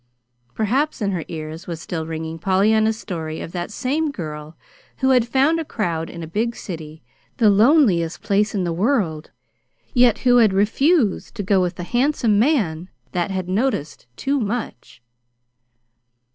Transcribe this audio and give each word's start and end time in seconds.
Perhaps 0.55 0.99
in 0.99 1.11
her 1.11 1.23
ears 1.27 1.67
was 1.67 1.79
still 1.79 2.07
ringing 2.07 2.39
Pollyanna's 2.39 2.97
story 2.97 3.39
of 3.39 3.51
that 3.51 3.69
same 3.69 4.09
girl 4.09 4.57
who 4.97 5.09
had 5.11 5.27
found 5.27 5.59
a 5.59 5.63
crowd 5.63 6.09
in 6.09 6.23
a 6.23 6.27
big 6.27 6.55
city 6.55 7.03
the 7.37 7.51
loneliest 7.51 8.23
place 8.23 8.55
in 8.55 8.63
the 8.63 8.73
world, 8.73 9.29
yet 9.93 10.17
who 10.25 10.37
had 10.37 10.53
refused 10.53 11.35
to 11.35 11.43
go 11.43 11.61
with 11.61 11.75
the 11.75 11.83
handsome 11.83 12.39
man 12.39 12.89
that 13.11 13.29
had 13.29 13.47
"noticed 13.47 14.07
too 14.17 14.39
much." 14.39 15.03